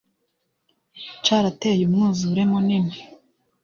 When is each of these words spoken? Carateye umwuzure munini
Carateye 1.25 1.81
umwuzure 1.87 2.41
munini 2.51 2.95